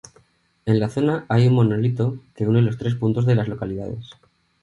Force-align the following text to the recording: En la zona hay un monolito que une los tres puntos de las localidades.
En 0.65 0.79
la 0.79 0.89
zona 0.89 1.25
hay 1.29 1.45
un 1.45 1.53
monolito 1.53 2.17
que 2.33 2.47
une 2.47 2.63
los 2.63 2.79
tres 2.79 2.95
puntos 2.95 3.27
de 3.27 3.35
las 3.35 3.47
localidades. 3.47 4.09